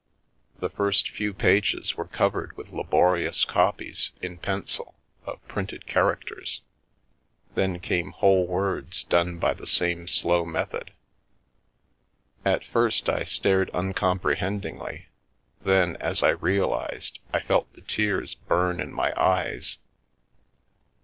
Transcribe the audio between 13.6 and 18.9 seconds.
uncomprehendingly, then, as I realised, I felt the tears burn